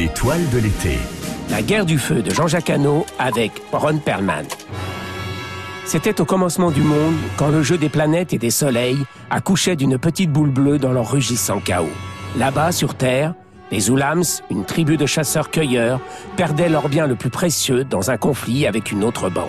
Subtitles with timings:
[0.00, 0.98] L'étoile de l'été.
[1.50, 4.46] La guerre du feu de Jean-Jacques Hano avec Ron Perlman.
[5.84, 9.98] C'était au commencement du monde, quand le jeu des planètes et des soleils accouchait d'une
[9.98, 11.92] petite boule bleue dans leur rugissant chaos.
[12.38, 13.34] Là-bas, sur Terre,
[13.70, 16.00] les Oulams, une tribu de chasseurs-cueilleurs,
[16.34, 19.48] perdaient leur bien le plus précieux dans un conflit avec une autre bande.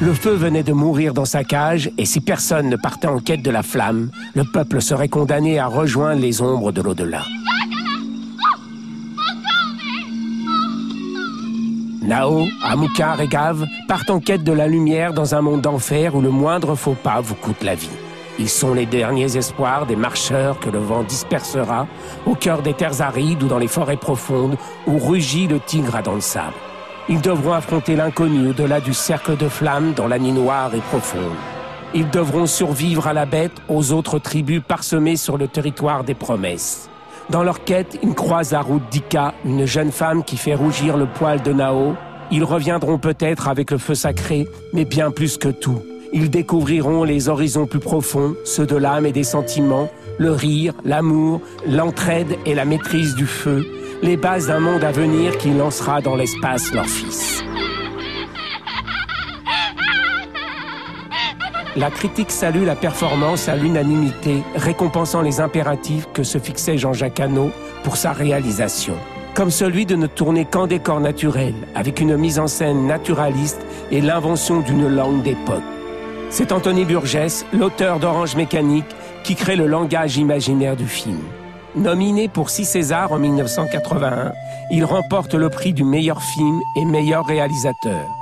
[0.00, 3.42] Le feu venait de mourir dans sa cage, et si personne ne partait en quête
[3.42, 7.24] de la flamme, le peuple serait condamné à rejoindre les ombres de l'au-delà.
[12.02, 16.20] Nao, Amukar et Gav partent en quête de la lumière dans un monde d'enfer où
[16.20, 17.88] le moindre faux pas vous coûte la vie.
[18.40, 21.86] Ils sont les derniers espoirs des marcheurs que le vent dispersera
[22.26, 24.56] au cœur des terres arides ou dans les forêts profondes
[24.88, 26.54] où rugit le tigre dans le sable.
[27.08, 31.36] Ils devront affronter l'inconnu au-delà du cercle de flammes dans la nuit noire et profonde.
[31.94, 36.88] Ils devront survivre à la bête aux autres tribus parsemées sur le territoire des promesses.
[37.30, 41.42] Dans leur quête, ils croisent à Dika, une jeune femme qui fait rougir le poil
[41.42, 41.94] de Nao.
[42.30, 45.82] Ils reviendront peut-être avec le feu sacré, mais bien plus que tout.
[46.12, 51.40] Ils découvriront les horizons plus profonds, ceux de l'âme et des sentiments, le rire, l'amour,
[51.66, 53.64] l'entraide et la maîtrise du feu,
[54.02, 57.31] les bases d'un monde à venir qui lancera dans l'espace leur fils.
[61.74, 67.50] La critique salue la performance à l'unanimité, récompensant les impératifs que se fixait Jean-Jacques Hano
[67.82, 68.94] pour sa réalisation.
[69.34, 74.02] Comme celui de ne tourner qu'en décor naturel, avec une mise en scène naturaliste et
[74.02, 75.62] l'invention d'une langue d'époque.
[76.28, 78.84] C'est Anthony Burgess, l'auteur d'Orange Mécanique,
[79.24, 81.20] qui crée le langage imaginaire du film.
[81.74, 84.32] Nominé pour six Césars en 1981,
[84.70, 88.21] il remporte le prix du meilleur film et meilleur réalisateur.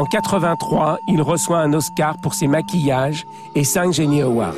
[0.00, 4.54] En 83, il reçoit un Oscar pour ses maquillages et 5 Genie Awards.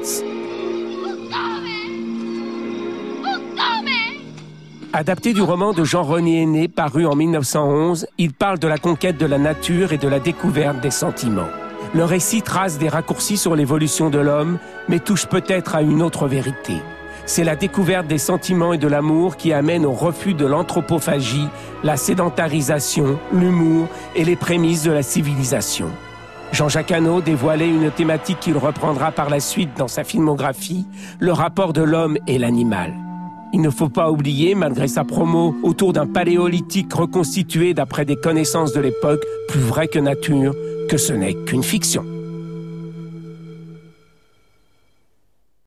[4.92, 9.26] Adapté du roman de Jean-René Aîné paru en 1911, il parle de la conquête de
[9.26, 11.50] la nature et de la découverte des sentiments.
[11.92, 16.28] Le récit trace des raccourcis sur l'évolution de l'homme, mais touche peut-être à une autre
[16.28, 16.74] vérité
[17.26, 21.48] c'est la découverte des sentiments et de l'amour qui amène au refus de l'anthropophagie,
[21.84, 25.90] la sédentarisation, l'humour et les prémices de la civilisation.
[26.52, 30.86] Jean-Jacques Hano dévoilait une thématique qu'il reprendra par la suite dans sa filmographie,
[31.18, 32.92] le rapport de l'homme et l'animal.
[33.54, 38.72] Il ne faut pas oublier, malgré sa promo autour d'un paléolithique reconstitué d'après des connaissances
[38.72, 40.54] de l'époque, plus vrai que nature,
[40.88, 42.04] que ce n'est qu'une fiction.